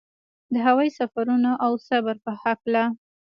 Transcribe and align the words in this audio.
د 0.53 0.55
هوايي 0.65 0.91
سفرونو 0.99 1.51
او 1.65 1.71
صبر 1.87 2.15
په 2.25 2.31
هکله. 2.41 2.83